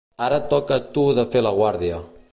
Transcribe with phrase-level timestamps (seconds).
[0.27, 2.05] Ara et toca a tu de fer la guàrdia.